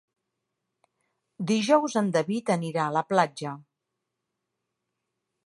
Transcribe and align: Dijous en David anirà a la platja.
Dijous 1.51 1.97
en 2.01 2.09
David 2.15 2.49
anirà 2.55 2.87
a 2.87 2.95
la 2.97 3.05
platja. 3.13 3.55